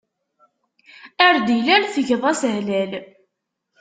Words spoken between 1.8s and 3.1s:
tgeḍ-as hlal.